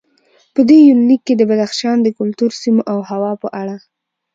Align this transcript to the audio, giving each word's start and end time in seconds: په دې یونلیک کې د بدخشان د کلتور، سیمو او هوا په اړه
په 0.53 0.61
دې 0.69 0.79
یونلیک 0.87 1.21
کې 1.27 1.33
د 1.37 1.41
بدخشان 1.49 1.97
د 2.01 2.07
کلتور، 2.17 2.51
سیمو 2.61 2.83
او 2.91 2.99
هوا 3.09 3.31
په 3.41 3.47
اړه 3.61 3.75